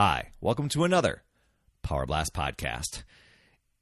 [0.00, 1.24] Hi, welcome to another
[1.82, 3.02] Power Blast podcast.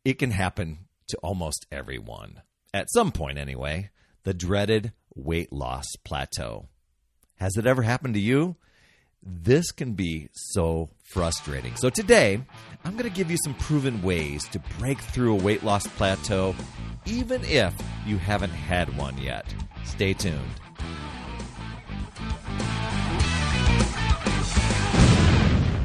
[0.02, 2.40] It can happen to almost everyone.
[2.72, 3.90] At some point, anyway,
[4.24, 6.68] the dreaded weight loss plateau.
[7.34, 8.56] Has it ever happened to you?
[9.22, 11.76] This can be so frustrating.
[11.76, 12.40] So, today,
[12.82, 16.54] I'm going to give you some proven ways to break through a weight loss plateau,
[17.04, 17.74] even if
[18.06, 19.54] you haven't had one yet.
[19.84, 20.60] Stay tuned.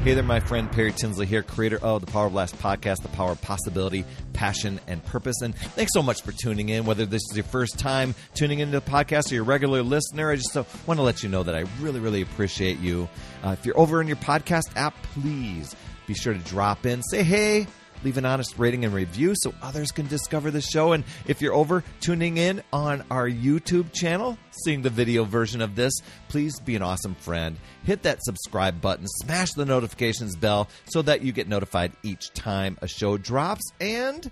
[0.02, 3.30] Hey there, my friend Perry Tinsley here, creator of the Power Blast podcast, The Power
[3.30, 5.42] of Possibility, Passion, and Purpose.
[5.42, 6.86] And thanks so much for tuning in.
[6.86, 10.34] Whether this is your first time tuning into the podcast or your regular listener, I
[10.34, 13.08] just want to let you know that I really, really appreciate you.
[13.44, 15.76] Uh, if you're over in your podcast app, please
[16.08, 17.68] be sure to drop in, say hey,
[18.04, 20.92] leave an honest rating and review so others can discover the show.
[20.92, 25.74] And if you're over tuning in on our YouTube channel, seeing the video version of
[25.74, 25.92] this,
[26.28, 27.56] please be an awesome friend.
[27.84, 32.78] Hit that subscribe button, smash the notifications bell so that you get notified each time
[32.82, 34.30] a show drops, and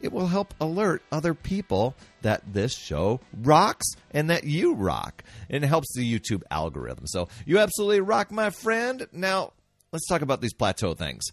[0.00, 5.24] it will help alert other people that this show rocks and that you rock.
[5.48, 7.06] And it helps the YouTube algorithm.
[7.06, 9.06] So you absolutely rock, my friend.
[9.12, 9.52] Now,
[9.92, 11.24] let's talk about these plateau things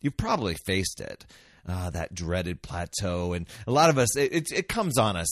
[0.00, 1.26] you've probably faced it.
[1.66, 5.28] Uh, that dreaded plateau, and a lot of us, it, it, it comes on us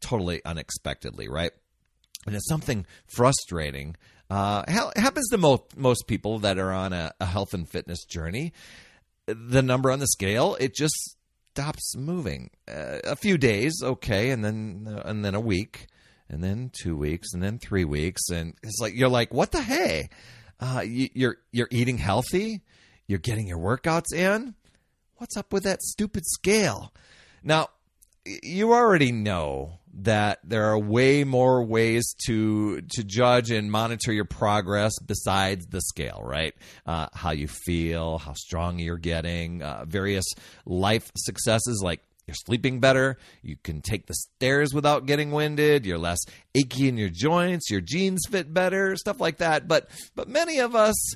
[0.00, 1.52] totally unexpectedly, right?
[2.26, 3.94] And it's something frustrating.
[4.30, 4.64] Uh,
[4.96, 8.52] happens to most most people that are on a, a health and fitness journey.
[9.26, 11.16] The number on the scale, it just
[11.52, 12.50] stops moving.
[12.68, 15.86] Uh, a few days, okay, and then uh, and then a week,
[16.28, 19.62] and then two weeks, and then three weeks, and it's like you're like, what the
[19.62, 20.08] hey?
[20.58, 22.62] Uh, you, you're you're eating healthy
[23.06, 24.54] you're getting your workouts in.
[25.16, 26.92] What's up with that stupid scale?
[27.42, 27.68] Now,
[28.24, 34.24] you already know that there are way more ways to to judge and monitor your
[34.24, 36.54] progress besides the scale, right?
[36.84, 40.26] Uh, how you feel, how strong you're getting, uh, various
[40.66, 45.96] life successes like you're sleeping better, you can take the stairs without getting winded, you're
[45.96, 46.18] less
[46.56, 49.68] achy in your joints, your jeans fit better, stuff like that.
[49.68, 51.14] But but many of us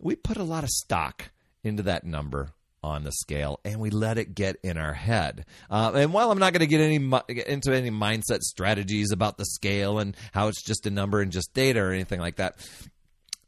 [0.00, 1.31] we put a lot of stock
[1.64, 2.50] into that number
[2.82, 5.44] on the scale and we let it get in our head.
[5.70, 9.44] Uh, and while I'm not going to get any into any mindset strategies about the
[9.44, 12.56] scale and how it's just a number and just data or anything like that,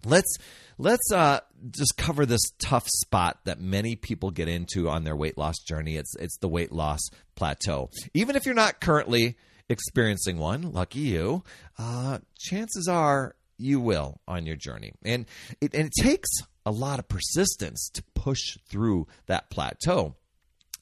[0.05, 0.37] let's
[0.79, 5.37] let's uh, just cover this tough spot that many people get into on their weight
[5.37, 5.97] loss journey.
[5.97, 7.01] It's it's the weight loss
[7.35, 7.91] plateau.
[8.13, 9.37] Even if you're not currently
[9.69, 11.43] experiencing one, lucky you,
[11.79, 14.93] uh, chances are you will on your journey.
[15.05, 15.27] And
[15.61, 16.29] it, and it takes
[16.67, 20.15] a lot of persistence to push through that plateau.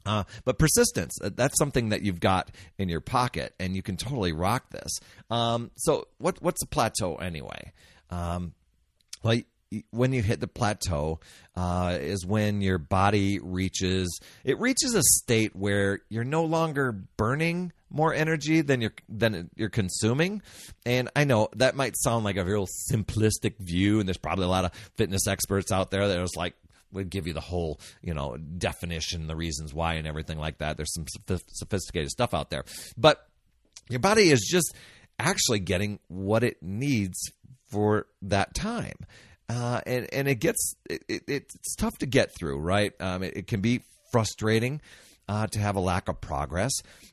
[0.05, 3.97] Uh, but persistence, uh, that's something that you've got in your pocket, and you can
[3.97, 4.99] totally rock this.
[5.31, 7.73] Um, so, what, what's a plateau anyway?
[8.11, 8.53] Um,
[9.23, 9.41] well,
[9.91, 11.21] when you hit the plateau
[11.57, 17.73] uh, is when your body reaches it reaches a state where you're no longer burning
[17.91, 20.43] more energy than you're than you're consuming.
[20.87, 24.49] And i know that might sound like a real simplistic view and there's probably a
[24.49, 26.55] lot of fitness experts out there that are like
[26.93, 30.77] would give you the whole you know definition the reasons why and everything like that.
[30.77, 31.07] There's some
[31.49, 32.65] sophisticated stuff out there.
[32.97, 33.27] But
[33.89, 34.75] your body is just
[35.19, 37.33] actually getting what it needs
[37.69, 38.97] for that time
[39.53, 42.93] uh, and and it gets it, it, it's tough to get through, right?
[43.01, 44.81] Um, it, it, can be frustrating
[45.29, 46.73] uh, to have a lack of progress.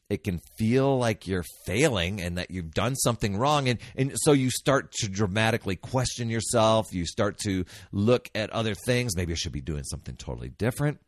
[0.09, 4.31] It can feel like you're failing and that you've done something wrong, and and so
[4.31, 6.93] you start to dramatically question yourself.
[6.93, 9.17] You start to look at other things.
[9.17, 10.99] Maybe I should be doing something totally different.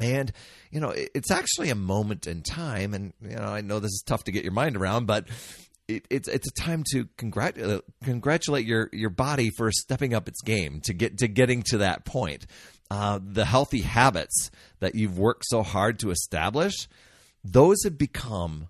[0.00, 0.30] And,
[0.70, 2.94] you know, it's actually a moment in time.
[2.94, 5.26] And, you know, I know this is tough to get your mind around, but
[5.88, 10.28] it, it's it's a time to congrat- uh, congratulate your your body for stepping up
[10.28, 12.46] its game to get to getting to that point.
[12.90, 14.50] Uh, the healthy habits
[14.80, 16.88] that you've worked so hard to establish,
[17.44, 18.68] those have become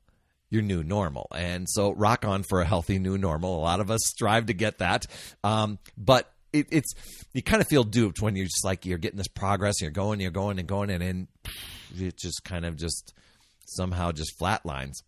[0.50, 1.28] your new normal.
[1.32, 3.56] And so, rock on for a healthy new normal.
[3.56, 5.06] A lot of us strive to get that,
[5.44, 6.94] um, but it, it's
[7.32, 10.20] you kind of feel duped when you're just like you're getting this progress, you're going,
[10.20, 11.28] you're going, and going, and then
[11.96, 13.14] it just kind of just
[13.66, 15.02] somehow just flatlines.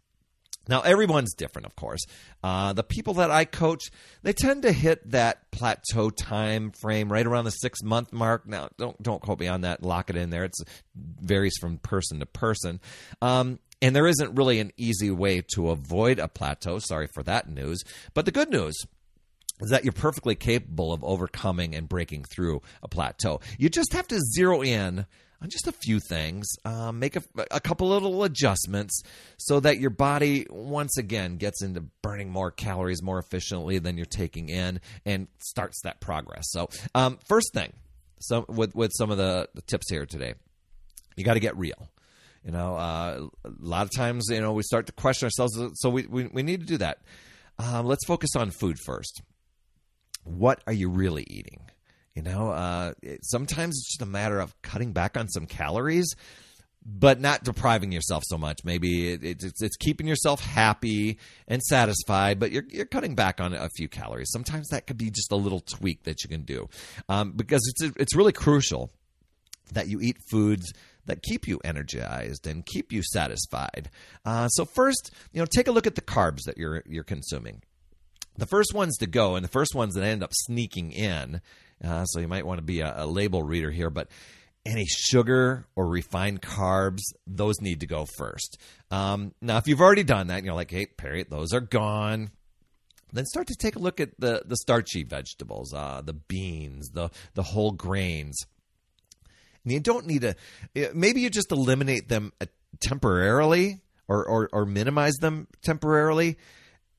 [0.70, 2.00] Now, everyone's different, of course.
[2.44, 3.90] Uh, the people that I coach,
[4.22, 8.46] they tend to hit that plateau time frame right around the six month mark.
[8.46, 9.82] Now, don't don't quote me on that.
[9.82, 10.44] Lock it in there.
[10.44, 10.54] It
[10.94, 12.80] varies from person to person.
[13.20, 16.78] Um, and there isn't really an easy way to avoid a plateau.
[16.78, 17.82] Sorry for that news.
[18.14, 18.76] But the good news
[19.60, 23.40] is that you're perfectly capable of overcoming and breaking through a plateau.
[23.58, 25.06] You just have to zero in
[25.42, 26.46] on just a few things.
[26.64, 29.02] Um, make a, a couple little adjustments
[29.38, 34.06] so that your body once again gets into burning more calories more efficiently than you're
[34.06, 36.50] taking in and starts that progress.
[36.50, 37.72] So, um, first thing,
[38.20, 40.34] some with with some of the, the tips here today.
[41.16, 41.88] You got to get real.
[42.44, 45.58] You know, uh, a lot of times, you know, we start to question ourselves.
[45.74, 46.98] So we, we, we need to do that.
[47.58, 49.20] Uh, let's focus on food first.
[50.24, 51.60] What are you really eating?
[52.14, 56.14] You know, uh, it, sometimes it's just a matter of cutting back on some calories,
[56.84, 58.58] but not depriving yourself so much.
[58.64, 63.40] Maybe it, it, it's, it's keeping yourself happy and satisfied, but you're, you're cutting back
[63.40, 64.30] on a few calories.
[64.32, 66.68] Sometimes that could be just a little tweak that you can do
[67.08, 68.90] um, because it's, it's really crucial
[69.72, 70.72] that you eat foods
[71.06, 73.90] that keep you energized and keep you satisfied.
[74.24, 77.62] Uh, so first, you know, take a look at the carbs that you're you're consuming.
[78.36, 81.40] The first ones to go, and the first ones that end up sneaking in.
[81.82, 84.08] Uh, so you might want to be a, a label reader here, but
[84.66, 88.58] any sugar or refined carbs, those need to go first.
[88.90, 92.30] Um, now, if you've already done that, and you're like, hey, Perry, those are gone.
[93.12, 97.10] Then start to take a look at the the starchy vegetables, uh, the beans, the
[97.34, 98.38] the whole grains.
[99.64, 100.36] And you don't need to.
[100.94, 102.46] Maybe you just eliminate them uh,
[102.80, 106.36] temporarily or, or, or minimize them temporarily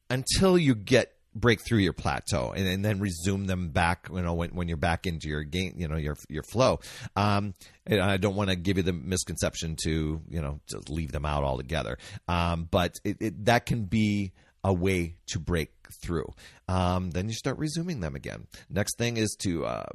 [0.10, 4.34] until you get break through your plateau and, and, then resume them back you know
[4.34, 6.80] when, when you're back into your game you know your your flow.
[7.16, 7.54] Um,
[7.90, 11.44] i don't want to give you the misconception to you know just leave them out
[11.44, 11.98] altogether.
[12.28, 14.34] Um, but it, it, that can be
[14.64, 16.28] a way to break through.
[16.68, 18.48] Um, then you start resuming them again.
[18.70, 19.90] Next thing is to uh,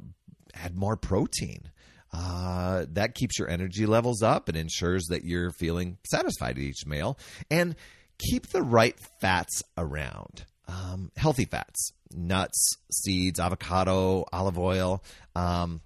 [0.53, 1.69] add more protein.
[2.13, 6.85] Uh, that keeps your energy levels up and ensures that you're feeling satisfied at each
[6.85, 7.17] meal.
[7.51, 7.75] And
[8.17, 10.45] keep the right fats around.
[10.67, 15.03] Um, healthy fats, nuts, seeds, avocado, olive oil.
[15.35, 15.81] Um,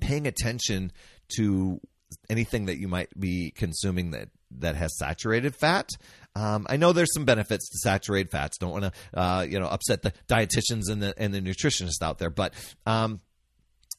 [0.00, 0.92] paying attention
[1.36, 1.80] to
[2.28, 4.28] anything that you might be consuming that
[4.58, 5.88] that has saturated fat.
[6.34, 8.58] Um, I know there's some benefits to saturated fats.
[8.58, 12.18] Don't want to uh, you know upset the dietitians and the and the nutritionists out
[12.18, 12.54] there, but
[12.86, 13.20] um,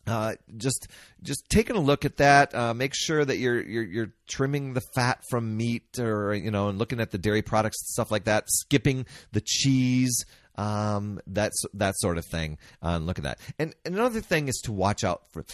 [0.06, 0.88] uh, just
[1.22, 4.82] just taking a look at that, uh, make sure that you're, you're you're trimming the
[4.96, 8.26] fat from meat, or you know, and looking at the dairy products and stuff like
[8.26, 8.46] that.
[8.48, 12.58] Skipping the cheese, um, that's that sort of thing.
[12.82, 13.40] Uh, look at that.
[13.58, 15.46] And, and another thing is to watch out for.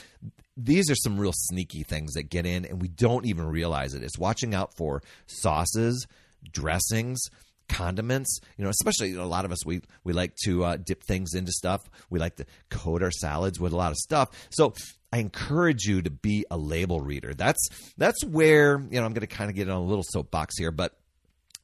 [0.57, 4.03] These are some real sneaky things that get in, and we don't even realize it.
[4.03, 6.05] It's watching out for sauces,
[6.51, 7.21] dressings
[7.69, 8.39] condiments.
[8.57, 11.03] You know, especially you know, a lot of us we we like to uh, dip
[11.03, 11.81] things into stuff.
[12.09, 14.29] We like to coat our salads with a lot of stuff.
[14.49, 14.73] So
[15.13, 17.33] I encourage you to be a label reader.
[17.33, 20.57] That's that's where you know I'm going to kind of get on a little soapbox
[20.57, 20.97] here, but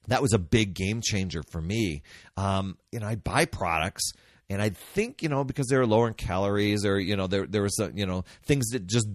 [0.07, 2.04] that was a big game changer for me.
[2.38, 4.12] Um, you know, I buy products.
[4.48, 7.48] And I think you know because they were lower in calories, or you know there
[7.48, 9.07] there was a, you know things that just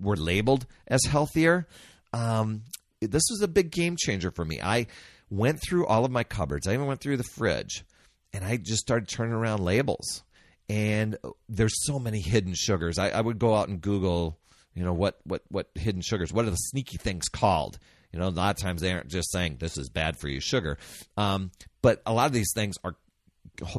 [0.00, 1.66] were labeled as healthier.
[2.12, 2.62] Um,
[3.00, 4.60] this was a big game changer for me.
[4.62, 4.86] I
[5.36, 6.66] went through all of my cupboards.
[6.66, 7.84] I even went through the fridge
[8.32, 10.22] and I just started turning around labels.
[10.68, 12.98] And there's so many hidden sugars.
[12.98, 14.38] I, I would go out and Google,
[14.74, 17.78] you know, what, what, what hidden sugars, what are the sneaky things called?
[18.12, 20.40] You know, a lot of times they aren't just saying this is bad for you
[20.40, 20.78] sugar.
[21.16, 21.50] Um,
[21.82, 22.94] but a lot of these things are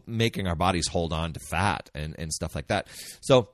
[0.06, 2.88] making our bodies hold on to fat and, and stuff like that.
[3.22, 3.50] So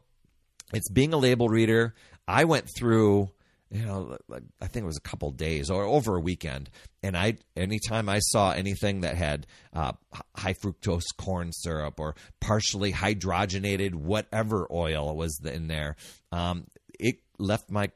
[0.73, 1.93] it's being a label reader.
[2.27, 3.29] I went through
[3.71, 4.17] you know,
[4.61, 6.69] I think it was a couple days or over a weekend,
[7.01, 9.93] and I anytime I saw anything that had uh,
[10.35, 15.95] high fructose corn syrup or partially hydrogenated whatever oil was in there,
[16.33, 16.67] um,
[16.99, 17.91] it left my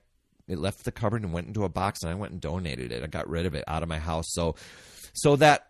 [0.47, 3.03] it left the cupboard and went into a box, and I went and donated it.
[3.03, 4.55] I got rid of it out of my house, so
[5.13, 5.67] so that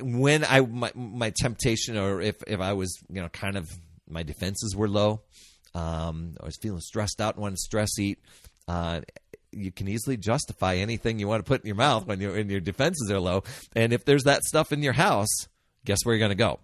[0.00, 3.68] when I my, my temptation or if if I was you know kind of
[4.08, 5.22] my defenses were low.
[5.74, 8.18] Um, I was feeling stressed out and wanted to stress eat
[8.68, 9.00] uh,
[9.52, 12.60] you can easily justify anything you want to put in your mouth when, when your
[12.60, 13.44] defenses are low.
[13.74, 15.48] And if there's that stuff in your house,
[15.84, 16.60] guess where you're going to go?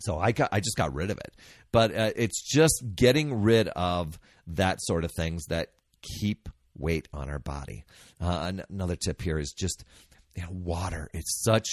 [0.00, 1.34] So I got, I just got rid of it.
[1.72, 5.70] But uh, it's just getting rid of that sort of things that
[6.02, 7.84] keep weight on our body.
[8.20, 9.84] Uh, another tip here is just
[10.36, 11.08] you know, water.
[11.12, 11.68] It's such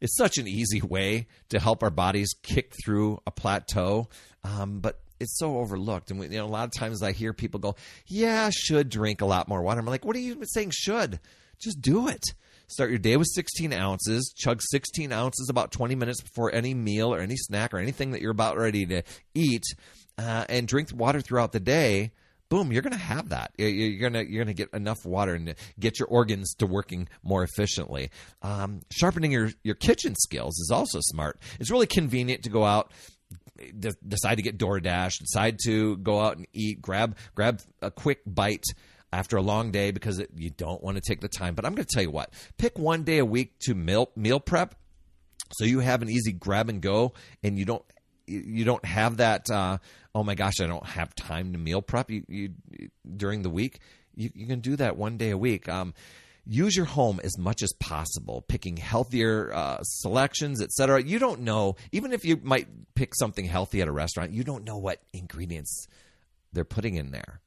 [0.00, 4.08] it's such an easy way to help our bodies kick through a plateau.
[4.42, 6.10] Um, but it's so overlooked.
[6.10, 7.76] And we, you know, a lot of times I hear people go,
[8.06, 10.72] "Yeah, should drink a lot more water." I'm like, "What are you saying?
[10.74, 11.20] Should
[11.58, 12.22] just do it."
[12.72, 14.32] Start your day with 16 ounces.
[14.34, 18.22] Chug 16 ounces about 20 minutes before any meal or any snack or anything that
[18.22, 19.02] you're about ready to
[19.34, 19.64] eat,
[20.16, 22.12] uh, and drink water throughout the day.
[22.48, 23.52] Boom, you're going to have that.
[23.56, 27.08] You're going to you're going to get enough water and get your organs to working
[27.22, 28.10] more efficiently.
[28.42, 31.38] Um, sharpening your your kitchen skills is also smart.
[31.60, 32.90] It's really convenient to go out
[34.06, 38.64] decide to get DoorDash, decide to go out and eat, grab grab a quick bite
[39.12, 41.54] after a long day because it, you don't want to take the time.
[41.54, 44.40] But I'm going to tell you what: pick one day a week to meal meal
[44.40, 44.74] prep,
[45.52, 47.12] so you have an easy grab and go,
[47.42, 47.84] and you don't
[48.26, 49.50] you don't have that.
[49.50, 49.78] Uh,
[50.14, 52.10] oh my gosh, I don't have time to meal prep.
[52.10, 52.50] You, you
[53.16, 53.80] during the week,
[54.14, 55.68] you, you can do that one day a week.
[55.68, 55.94] Um,
[56.44, 61.76] use your home as much as possible picking healthier uh, selections etc you don't know
[61.92, 65.86] even if you might pick something healthy at a restaurant you don't know what ingredients
[66.52, 67.40] they're putting in there.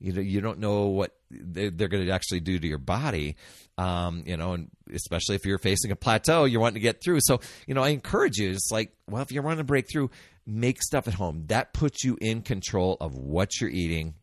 [0.00, 3.36] You know you don't know what they're, going to actually do to your body
[3.78, 7.20] um, you know and especially if you're facing a plateau you're wanting to get through.
[7.22, 10.10] So you know i encourage you it's like well if you're wanting to break through
[10.46, 11.44] make stuff at home.
[11.46, 14.14] That puts you in control of what you're eating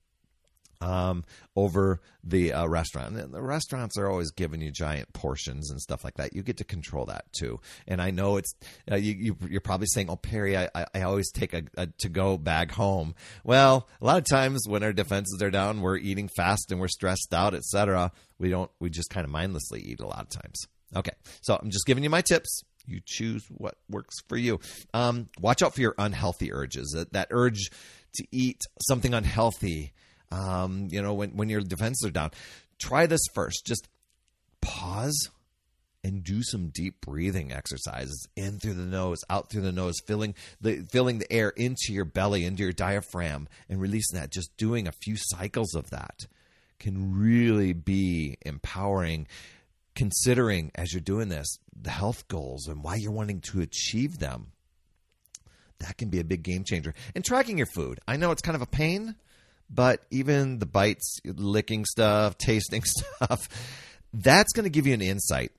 [0.82, 1.24] um,
[1.56, 3.16] over the uh, restaurant.
[3.16, 6.34] And the restaurants are always giving you giant portions and stuff like that.
[6.34, 7.60] You get to control that too.
[7.88, 8.54] And I know it's
[8.92, 12.10] uh, you, you, are probably saying, "Oh, Perry, I, I always take a, a to
[12.10, 16.30] go bag home." Well, a lot of times when our defenses are down, we're eating
[16.36, 18.12] fast and we're stressed out, etc.
[18.40, 18.72] We don't.
[18.80, 20.68] We just kind of mindlessly eat a lot of times.
[20.96, 24.60] Okay, so I'm just giving you my tips you choose what works for you.
[24.94, 26.92] Um, watch out for your unhealthy urges.
[26.96, 27.70] That, that urge
[28.16, 29.94] to eat something unhealthy
[30.32, 32.32] um, you know, when, when your defenses are down.
[32.80, 33.66] Try this first.
[33.66, 33.88] Just
[34.62, 35.30] pause
[36.04, 40.34] and do some deep breathing exercises in through the nose, out through the nose, filling
[40.60, 44.32] the filling the air into your belly, into your diaphragm, and releasing that.
[44.32, 46.26] Just doing a few cycles of that
[46.80, 49.28] can really be empowering.
[49.94, 54.48] Considering as you're doing this the health goals and why you're wanting to achieve them,
[55.80, 56.94] that can be a big game changer.
[57.14, 59.16] And tracking your food, I know it's kind of a pain
[59.74, 63.48] but even the bites, licking stuff, tasting stuff,
[64.14, 65.52] that's going to give you an insight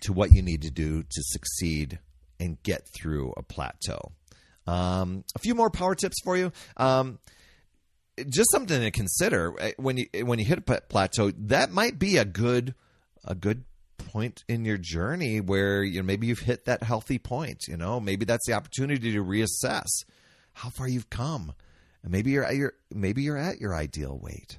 [0.00, 1.98] to what you need to do to succeed
[2.38, 4.12] and get through a plateau.
[4.66, 6.52] Um, a few more power tips for you.
[6.76, 7.18] Um,
[8.28, 11.30] just something to consider uh, when you when you hit a plateau.
[11.36, 12.74] That might be a good
[13.24, 13.64] a good
[13.98, 17.64] point in your journey where you know maybe you've hit that healthy point.
[17.68, 19.86] You know, maybe that's the opportunity to reassess
[20.52, 21.52] how far you've come
[22.04, 24.58] maybe you're at your maybe you're at your ideal weight.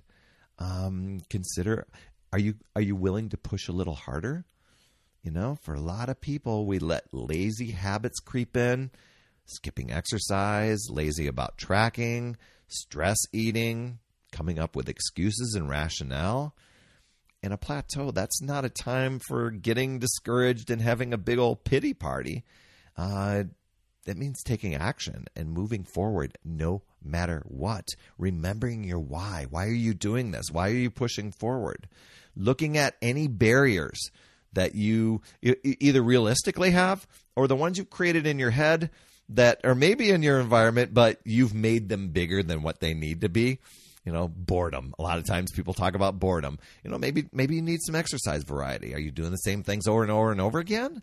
[0.59, 1.87] Um, consider
[2.33, 4.45] are you are you willing to push a little harder?
[5.23, 8.91] You know, for a lot of people, we let lazy habits creep in,
[9.45, 13.99] skipping exercise, lazy about tracking, stress eating,
[14.31, 16.55] coming up with excuses and rationale.
[17.43, 21.63] In a plateau, that's not a time for getting discouraged and having a big old
[21.63, 22.43] pity party.
[22.95, 23.43] Uh,
[24.05, 27.87] that means taking action and moving forward no matter what.
[28.17, 29.45] Remembering your why.
[29.49, 30.45] Why are you doing this?
[30.51, 31.87] Why are you pushing forward?
[32.35, 34.11] Looking at any barriers
[34.53, 38.89] that you either realistically have or the ones you've created in your head
[39.29, 43.21] that are maybe in your environment, but you've made them bigger than what they need
[43.21, 43.59] to be.
[44.05, 44.93] You know, boredom.
[44.97, 46.59] A lot of times people talk about boredom.
[46.81, 48.95] You know, maybe maybe you need some exercise variety.
[48.95, 51.01] Are you doing the same things over and over and over again?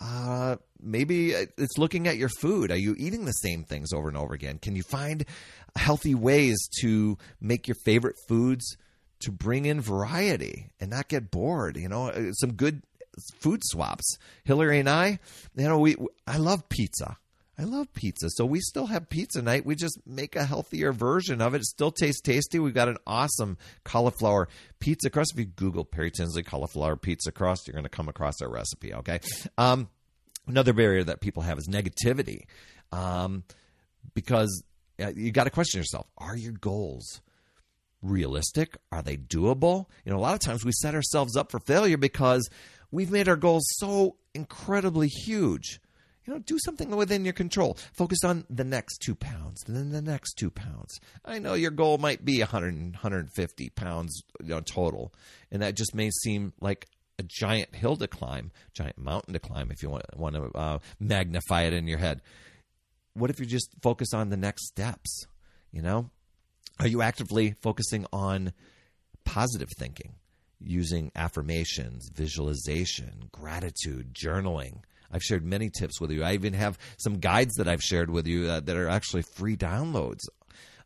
[0.00, 2.70] Uh, maybe it's looking at your food.
[2.70, 4.58] Are you eating the same things over and over again?
[4.58, 5.24] Can you find
[5.74, 8.76] healthy ways to make your favorite foods
[9.20, 11.76] to bring in variety and not get bored?
[11.76, 12.82] You know, uh, some good
[13.40, 14.18] food swaps.
[14.44, 15.18] Hillary and I,
[15.54, 17.16] you know, we I love pizza.
[17.58, 18.28] I love pizza.
[18.30, 19.64] So we still have pizza night.
[19.64, 21.62] We just make a healthier version of it.
[21.62, 22.58] It still tastes tasty.
[22.58, 24.48] We've got an awesome cauliflower
[24.78, 25.32] pizza crust.
[25.32, 28.92] If you Google Perry Tinsley cauliflower pizza crust, you're going to come across our recipe.
[28.92, 29.20] Okay.
[29.56, 29.88] Um,
[30.46, 32.42] another barrier that people have is negativity,
[32.92, 33.42] um,
[34.14, 34.62] because
[35.02, 37.22] uh, you got to question yourself: Are your goals
[38.02, 38.76] realistic?
[38.92, 39.86] Are they doable?
[40.04, 42.48] You know, a lot of times we set ourselves up for failure because
[42.90, 45.80] we've made our goals so incredibly huge
[46.26, 47.76] you know, do something within your control.
[47.92, 51.00] Focus on the next two pounds, and then the next two pounds.
[51.24, 55.14] I know your goal might be 100, 150 pounds you know, total,
[55.50, 59.70] and that just may seem like a giant hill to climb, giant mountain to climb,
[59.70, 62.20] if you want, want to uh, magnify it in your head.
[63.14, 65.26] What if you just focus on the next steps?
[65.72, 66.10] You know,
[66.80, 68.52] are you actively focusing on
[69.24, 70.16] positive thinking,
[70.58, 74.80] using affirmations, visualization, gratitude, journaling?
[75.10, 76.22] I've shared many tips with you.
[76.22, 79.56] I even have some guides that I've shared with you uh, that are actually free
[79.56, 80.20] downloads.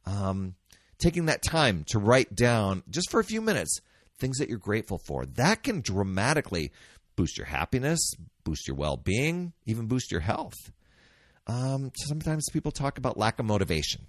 [0.07, 0.55] Um,
[0.99, 3.81] taking that time to write down just for a few minutes
[4.19, 6.71] things that you're grateful for that can dramatically
[7.17, 7.99] boost your happiness,
[8.45, 10.55] boost your well being, even boost your health.
[11.47, 14.07] Um, sometimes people talk about lack of motivation.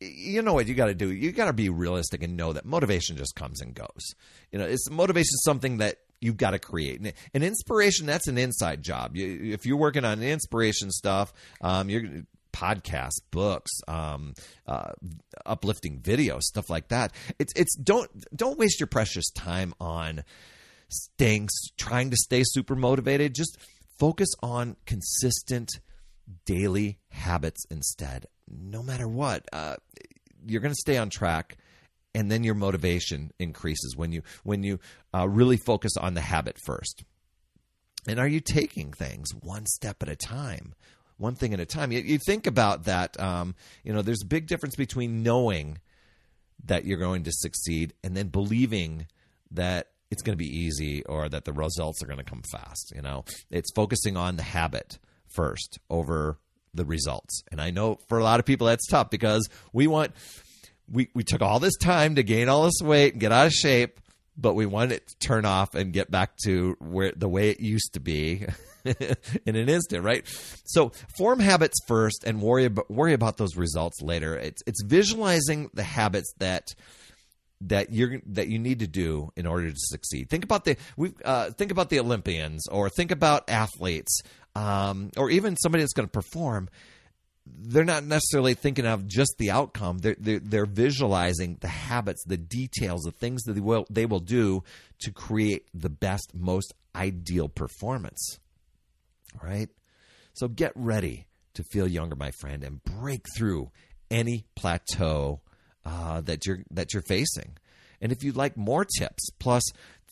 [0.00, 1.10] You know what you got to do?
[1.10, 4.14] You got to be realistic and know that motivation just comes and goes.
[4.52, 7.00] You know, it's motivation is something that you've got to create.
[7.34, 9.16] an inspiration, that's an inside job.
[9.16, 14.34] You, if you're working on inspiration stuff, um, you're podcasts, books, um,
[14.66, 14.92] uh,
[15.46, 17.12] uplifting videos, stuff like that.
[17.38, 20.24] It's it's don't don't waste your precious time on
[20.88, 23.34] staying trying to stay super motivated.
[23.34, 23.58] Just
[23.98, 25.70] focus on consistent
[26.44, 28.26] daily habits instead.
[28.48, 29.76] No matter what, uh,
[30.46, 31.58] you're going to stay on track
[32.14, 34.78] and then your motivation increases when you when you
[35.14, 37.04] uh, really focus on the habit first.
[38.06, 40.74] And are you taking things one step at a time
[41.18, 41.92] one thing at a time?
[41.92, 45.78] You, you think about that um, you know there's a big difference between knowing
[46.64, 49.06] that you're going to succeed and then believing
[49.50, 52.92] that it's going to be easy or that the results are going to come fast
[52.94, 53.24] you know?
[53.50, 54.98] It's focusing on the habit
[55.28, 56.38] first over
[56.74, 57.42] the results.
[57.50, 60.12] And i know for a lot of people that's tough because we want
[60.90, 63.52] we, we took all this time to gain all this weight and get out of
[63.52, 64.00] shape,
[64.36, 67.60] but we want it to turn off and get back to where the way it
[67.60, 68.46] used to be
[68.84, 70.24] in an instant, right?
[70.64, 74.36] So form habits first and worry about worry about those results later.
[74.36, 76.74] It's it's visualizing the habits that
[77.62, 80.30] that you're that you need to do in order to succeed.
[80.30, 84.20] Think about the we uh, think about the Olympians, or think about athletes,
[84.54, 86.68] um, or even somebody that's going to perform
[87.56, 89.98] they're not necessarily thinking of just the outcome.
[89.98, 94.20] They're, they're, they're, visualizing the habits, the details, the things that they will, they will
[94.20, 94.64] do
[95.00, 98.38] to create the best, most ideal performance.
[99.34, 99.68] All right?
[100.34, 103.70] So get ready to feel younger, my friend, and break through
[104.10, 105.40] any plateau
[105.84, 107.56] uh, that you're that you're facing.
[108.00, 109.62] And if you'd like more tips plus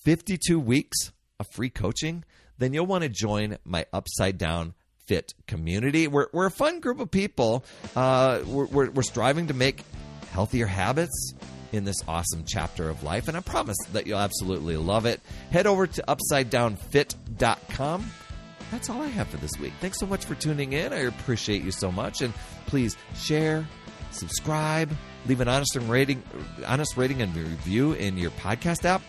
[0.05, 2.25] 52 weeks of free coaching,
[2.59, 4.75] then you'll want to join my Upside Down
[5.06, 6.08] fit community.
[6.08, 7.64] We're, we're a fun group of people.
[7.94, 9.82] Uh, we're, we're, we're striving to make
[10.32, 11.34] healthier habits
[11.72, 15.20] in this awesome chapter of life, and I promise that you'll absolutely love it.
[15.50, 18.10] Head over to upsidedownfit.com.
[18.70, 19.72] That's all I have for this week.
[19.80, 20.92] Thanks so much for tuning in.
[20.92, 22.34] I appreciate you so much, and
[22.66, 23.66] please share,
[24.10, 24.90] subscribe,
[25.26, 26.22] leave an honest rating,
[26.66, 29.02] honest rating and review in your podcast app.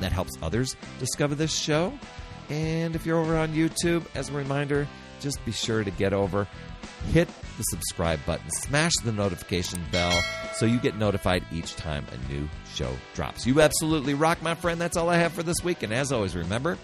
[0.00, 1.92] That helps others discover this show.
[2.48, 4.86] And if you're over on YouTube, as a reminder,
[5.20, 6.46] just be sure to get over,
[7.12, 10.18] hit the subscribe button, smash the notification bell
[10.54, 13.46] so you get notified each time a new show drops.
[13.46, 14.80] You absolutely rock, my friend.
[14.80, 15.82] That's all I have for this week.
[15.82, 16.78] And as always, remember,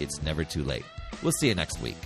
[0.00, 0.84] it's never too late.
[1.22, 1.96] We'll see you next week.